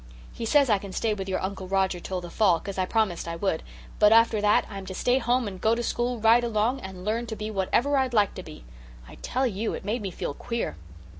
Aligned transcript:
He 0.33 0.45
says 0.47 0.67
I 0.67 0.79
can 0.79 0.93
stay 0.93 1.13
with 1.13 1.29
your 1.29 1.39
Uncle 1.43 1.67
Roger 1.67 1.99
till 1.99 2.21
the 2.21 2.31
fall 2.31 2.59
'cause 2.59 2.79
I 2.79 2.87
promised 2.87 3.27
I 3.27 3.35
would, 3.35 3.61
but 3.99 4.11
after 4.11 4.41
that 4.41 4.65
I'm 4.67 4.83
to 4.87 4.95
stay 4.95 5.19
home 5.19 5.47
and 5.47 5.61
go 5.61 5.75
to 5.75 5.83
school 5.83 6.19
right 6.19 6.43
along 6.43 6.79
and 6.79 7.05
learn 7.05 7.27
to 7.27 7.35
be 7.35 7.51
whatever 7.51 7.95
I'd 7.97 8.11
like 8.11 8.33
to 8.33 8.41
be. 8.41 8.63
I 9.07 9.13
tell 9.21 9.45
you 9.45 9.75
it 9.75 9.85
made 9.85 10.01
me 10.01 10.09
feel 10.09 10.33
queer. 10.33 10.75